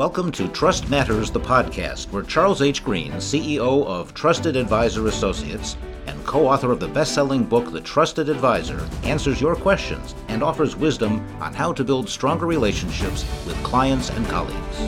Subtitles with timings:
[0.00, 2.82] Welcome to Trust Matters, the podcast, where Charles H.
[2.82, 5.76] Green, CEO of Trusted Advisor Associates
[6.06, 10.42] and co author of the best selling book, The Trusted Advisor, answers your questions and
[10.42, 14.78] offers wisdom on how to build stronger relationships with clients and colleagues.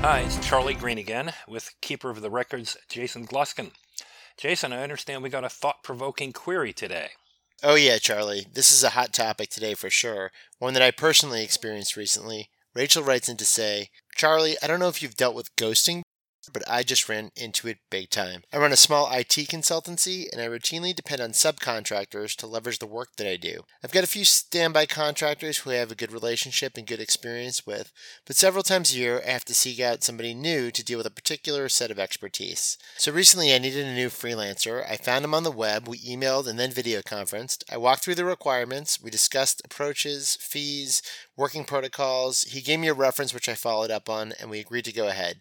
[0.00, 3.72] Hi, it's Charlie Green again with Keeper of the Records, Jason Gluskin.
[4.38, 7.10] Jason, I understand we got a thought provoking query today.
[7.62, 8.46] Oh, yeah, Charlie.
[8.54, 12.48] This is a hot topic today for sure, one that I personally experienced recently.
[12.74, 16.00] Rachel writes in to say, Charlie, I don't know if you've dealt with ghosting
[16.52, 18.42] but I just ran into it big time.
[18.52, 22.86] I run a small IT consultancy and I routinely depend on subcontractors to leverage the
[22.86, 23.62] work that I do.
[23.82, 27.66] I've got a few standby contractors who I have a good relationship and good experience
[27.66, 27.92] with,
[28.26, 31.06] but several times a year I have to seek out somebody new to deal with
[31.06, 32.78] a particular set of expertise.
[32.96, 34.88] So recently I needed a new freelancer.
[34.88, 37.64] I found him on the web, we emailed and then video conferenced.
[37.70, 41.02] I walked through the requirements, we discussed approaches, fees,
[41.36, 42.42] working protocols.
[42.42, 45.08] He gave me a reference which I followed up on and we agreed to go
[45.08, 45.40] ahead.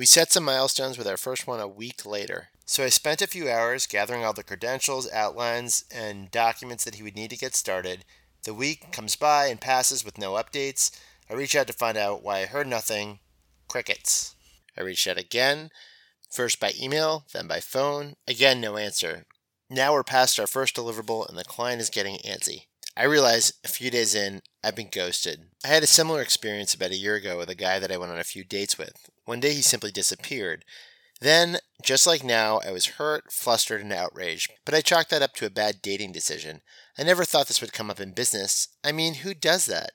[0.00, 2.48] We set some milestones with our first one a week later.
[2.64, 7.02] So I spent a few hours gathering all the credentials, outlines, and documents that he
[7.02, 8.06] would need to get started.
[8.44, 10.90] The week comes by and passes with no updates.
[11.28, 13.18] I reach out to find out why I heard nothing.
[13.68, 14.36] Crickets.
[14.74, 15.68] I reached out again,
[16.30, 18.14] first by email, then by phone.
[18.26, 19.26] Again, no answer.
[19.68, 22.68] Now we're past our first deliverable and the client is getting antsy.
[22.96, 25.46] I realize a few days in, I've been ghosted.
[25.64, 28.12] I had a similar experience about a year ago with a guy that I went
[28.12, 29.08] on a few dates with.
[29.24, 30.64] One day he simply disappeared.
[31.20, 35.34] Then, just like now, I was hurt, flustered, and outraged, but I chalked that up
[35.34, 36.62] to a bad dating decision.
[36.98, 38.68] I never thought this would come up in business.
[38.82, 39.92] I mean, who does that?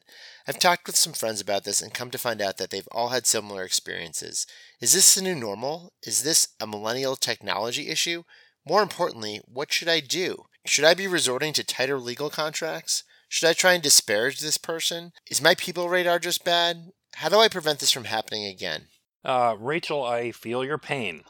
[0.48, 3.10] I've talked with some friends about this and come to find out that they've all
[3.10, 4.46] had similar experiences.
[4.80, 5.94] Is this the new normal?
[6.04, 8.24] Is this a millennial technology issue?
[8.68, 10.46] More importantly, what should I do?
[10.66, 13.04] Should I be resorting to tighter legal contracts?
[13.30, 15.14] Should I try and disparage this person?
[15.30, 16.92] Is my people radar just bad?
[17.16, 18.88] How do I prevent this from happening again?
[19.24, 21.24] Uh, Rachel, I feel your pain.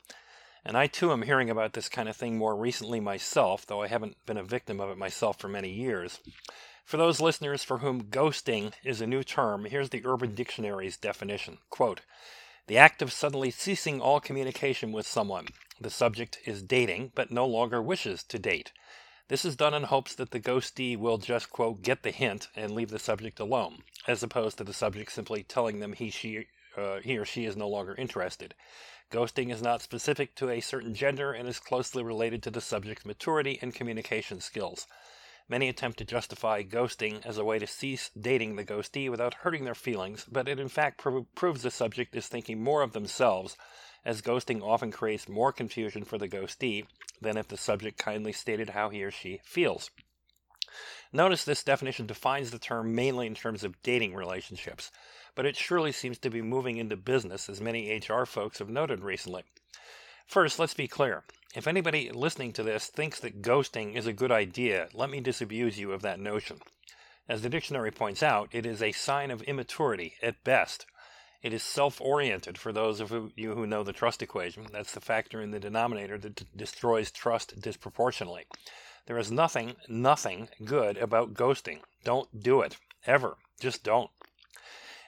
[0.64, 3.88] And I too am hearing about this kind of thing more recently myself, though I
[3.88, 6.22] haven't been a victim of it myself for many years.
[6.86, 11.58] For those listeners for whom ghosting is a new term, here's the Urban Dictionary's definition.
[11.70, 12.02] Quote,
[12.68, 15.48] the act of suddenly ceasing all communication with someone.
[15.80, 18.72] The subject is dating, but no longer wishes to date.
[19.28, 22.76] This is done in hopes that the ghostee will just, quote, get the hint and
[22.76, 26.46] leave the subject alone, as opposed to the subject simply telling them he, she,
[26.78, 28.54] uh, he or she is no longer interested.
[29.10, 33.04] Ghosting is not specific to a certain gender and is closely related to the subject's
[33.04, 34.86] maturity and communication skills.
[35.50, 39.64] Many attempt to justify ghosting as a way to cease dating the ghostee without hurting
[39.64, 43.58] their feelings, but it in fact pro- proves the subject is thinking more of themselves
[44.06, 46.86] as ghosting often creates more confusion for the ghostee
[47.20, 49.90] than if the subject kindly stated how he or she feels.
[51.12, 54.92] Notice this definition defines the term mainly in terms of dating relationships,
[55.34, 59.02] but it surely seems to be moving into business, as many HR folks have noted
[59.02, 59.44] recently.
[60.28, 61.24] First, let's be clear.
[61.56, 65.80] If anybody listening to this thinks that ghosting is a good idea, let me disabuse
[65.80, 66.60] you of that notion.
[67.30, 70.86] As the dictionary points out, it is a sign of immaturity at best
[71.46, 74.66] it is self oriented for those of you who know the trust equation.
[74.72, 78.46] That's the factor in the denominator that d- destroys trust disproportionately.
[79.06, 81.82] There is nothing, nothing good about ghosting.
[82.04, 82.78] Don't do it.
[83.06, 83.38] Ever.
[83.60, 84.10] Just don't.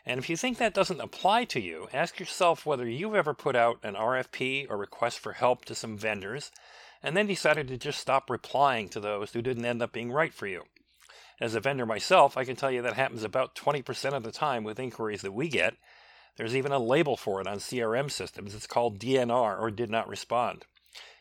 [0.05, 3.55] And if you think that doesn't apply to you, ask yourself whether you've ever put
[3.55, 6.51] out an RFP or request for help to some vendors
[7.01, 10.35] and then decided to just stop replying to those who didn't end up being right
[10.35, 10.65] for you.
[11.41, 14.63] As a vendor myself, I can tell you that happens about 20% of the time
[14.63, 15.75] with inquiries that we get,
[16.37, 18.55] there's even a label for it on CRM systems.
[18.55, 20.65] It's called DNR or did not respond.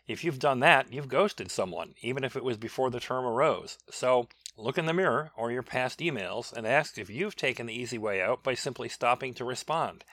[0.06, 3.78] If you've done that, you've ghosted someone, even if it was before the term arose.
[3.90, 7.74] So look in the mirror or your past emails and ask if you've taken the
[7.74, 10.04] easy way out by simply stopping to respond.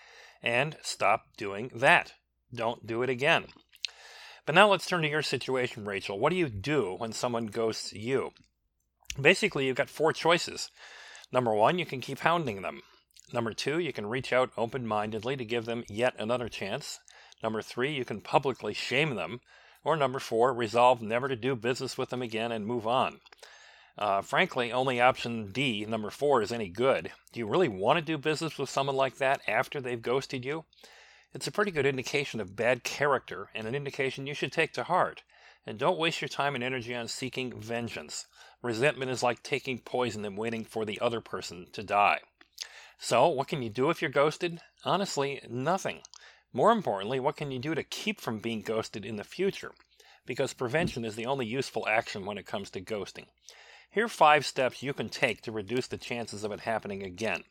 [0.42, 2.14] And stop doing that.
[2.54, 3.46] Don't do it again.
[4.46, 6.20] But now let's turn to your situation, Rachel.
[6.20, 8.32] What do you do when someone ghosts you?
[9.20, 10.70] Basically, you've got four choices.
[11.32, 12.82] Number one, you can keep hounding them.
[13.32, 17.00] Number two, you can reach out open mindedly to give them yet another chance.
[17.42, 19.42] Number three, you can publicly shame them.
[19.84, 23.20] Or number four, resolve never to do business with them again and move on.
[23.98, 27.12] Uh, frankly, only option D, number four, is any good.
[27.32, 30.66] Do you really want to do business with someone like that after they've ghosted you?
[31.34, 34.84] It's a pretty good indication of bad character and an indication you should take to
[34.84, 35.24] heart.
[35.66, 38.28] And don't waste your time and energy on seeking vengeance.
[38.62, 42.20] Resentment is like taking poison and waiting for the other person to die.
[43.00, 44.62] So, what can you do if you're ghosted?
[44.86, 46.02] Honestly, nothing.
[46.52, 49.74] More importantly, what can you do to keep from being ghosted in the future?
[50.26, 53.26] Because prevention is the only useful action when it comes to ghosting.
[53.90, 57.44] Here are five steps you can take to reduce the chances of it happening again.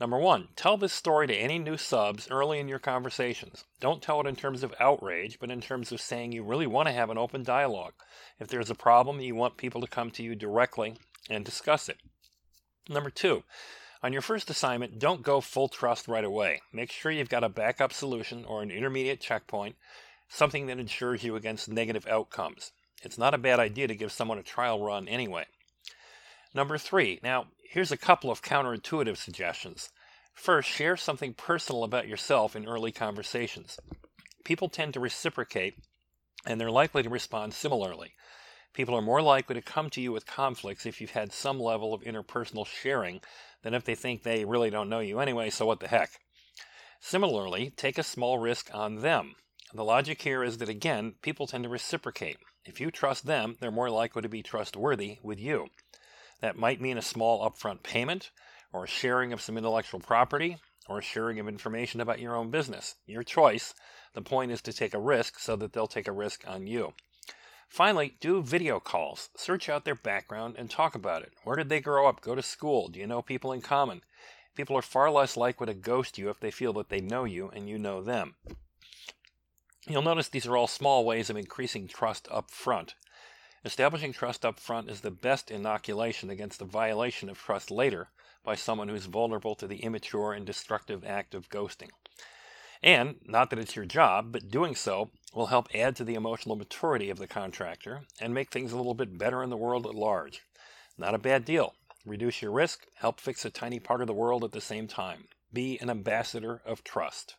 [0.00, 3.64] Number one, tell this story to any new subs early in your conversations.
[3.80, 6.86] Don't tell it in terms of outrage, but in terms of saying you really want
[6.86, 7.94] to have an open dialogue.
[8.38, 10.94] If there's a problem, you want people to come to you directly
[11.28, 11.98] and discuss it.
[12.88, 13.42] Number two,
[14.02, 16.60] on your first assignment, don't go full trust right away.
[16.72, 19.76] Make sure you've got a backup solution or an intermediate checkpoint,
[20.28, 22.72] something that ensures you against negative outcomes.
[23.02, 25.46] It's not a bad idea to give someone a trial run anyway.
[26.54, 29.90] Number three, now here's a couple of counterintuitive suggestions.
[30.34, 33.78] First, share something personal about yourself in early conversations.
[34.44, 35.74] People tend to reciprocate,
[36.46, 38.14] and they're likely to respond similarly.
[38.78, 41.92] People are more likely to come to you with conflicts if you've had some level
[41.92, 43.20] of interpersonal sharing
[43.62, 46.20] than if they think they really don't know you anyway, so what the heck.
[47.00, 49.34] Similarly, take a small risk on them.
[49.74, 52.36] The logic here is that, again, people tend to reciprocate.
[52.64, 55.70] If you trust them, they're more likely to be trustworthy with you.
[56.40, 58.30] That might mean a small upfront payment,
[58.72, 60.56] or sharing of some intellectual property,
[60.88, 62.94] or sharing of information about your own business.
[63.06, 63.74] Your choice.
[64.14, 66.92] The point is to take a risk so that they'll take a risk on you.
[67.68, 69.28] Finally, do video calls.
[69.36, 71.32] Search out their background and talk about it.
[71.44, 72.20] Where did they grow up?
[72.20, 72.88] Go to school?
[72.88, 74.02] Do you know people in common?
[74.54, 77.48] People are far less likely to ghost you if they feel that they know you
[77.50, 78.34] and you know them.
[79.86, 82.94] You'll notice these are all small ways of increasing trust up front.
[83.64, 88.08] Establishing trust up front is the best inoculation against the violation of trust later
[88.42, 91.90] by someone who's vulnerable to the immature and destructive act of ghosting.
[92.82, 96.56] And, not that it's your job, but doing so will help add to the emotional
[96.56, 99.94] maturity of the contractor and make things a little bit better in the world at
[99.94, 100.42] large.
[100.96, 101.74] Not a bad deal.
[102.04, 105.24] Reduce your risk, help fix a tiny part of the world at the same time.
[105.52, 107.36] Be an ambassador of trust.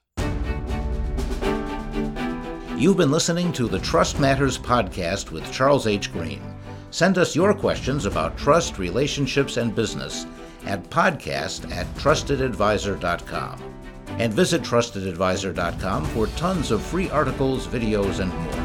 [2.78, 6.14] You've been listening to the Trust Matters podcast with Charles H.
[6.14, 6.42] Green.
[6.92, 10.26] Send us your questions about trust, relationships, and business
[10.66, 13.79] at podcast at trustedadvisor.com
[14.20, 18.59] and visit trustedadvisor.com for tons of free articles, videos, and more.